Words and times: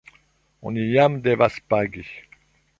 Oni 0.69 0.85
jam 0.95 1.19
devas 1.29 1.61
pagi? 1.75 2.09